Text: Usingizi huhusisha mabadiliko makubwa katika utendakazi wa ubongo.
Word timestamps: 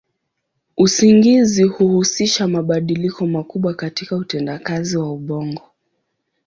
Usingizi 0.77 1.63
huhusisha 1.63 2.47
mabadiliko 2.47 3.27
makubwa 3.27 3.73
katika 3.73 4.15
utendakazi 4.15 4.97
wa 4.97 5.13
ubongo. 5.13 5.63